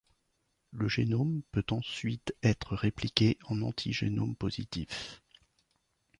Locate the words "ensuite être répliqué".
1.69-3.37